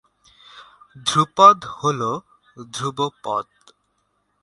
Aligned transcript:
ধ্রুপদ 1.05 1.57
অর্থ 1.59 1.63
হলো 1.77 2.11
ধ্রুব 2.73 2.99
পদ। 3.23 3.45